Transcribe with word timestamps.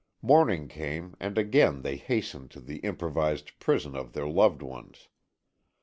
Morning 0.23 0.67
came 0.67 1.13
and 1.19 1.37
again 1.37 1.83
they 1.83 1.95
hastened 1.95 2.49
to 2.49 2.59
the 2.59 2.77
improvised 2.79 3.59
prison 3.59 3.95
of 3.95 4.13
their 4.13 4.27
loved 4.27 4.63
ones. 4.63 5.09